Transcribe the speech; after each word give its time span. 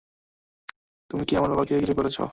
তুমি 1.11 1.23
কি 1.25 1.33
আমার 1.35 1.49
বাবাকে 1.49 1.73
কিছু 1.79 1.95
করেছ? 1.95 2.17